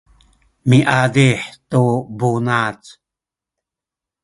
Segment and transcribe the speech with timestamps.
[0.69, 1.39] miazih
[1.69, 1.83] tu
[2.17, 2.81] bunac